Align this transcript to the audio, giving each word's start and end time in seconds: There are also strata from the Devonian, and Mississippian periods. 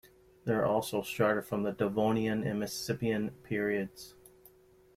There 0.45 0.59
are 0.59 0.65
also 0.65 1.03
strata 1.03 1.43
from 1.43 1.61
the 1.61 1.71
Devonian, 1.73 2.41
and 2.41 2.59
Mississippian 2.59 3.29
periods. 3.43 4.15